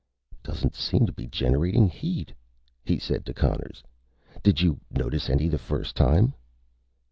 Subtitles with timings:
[0.41, 2.33] "Doesn't seem to be generating heat,"
[2.83, 3.83] he said to Conners.
[4.41, 6.33] "Did you notice any the first time?"